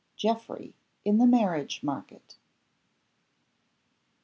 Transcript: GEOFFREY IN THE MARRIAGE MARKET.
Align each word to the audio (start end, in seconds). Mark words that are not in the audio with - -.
GEOFFREY 0.15 0.73
IN 1.05 1.19
THE 1.19 1.27
MARRIAGE 1.27 1.83
MARKET. 1.83 2.35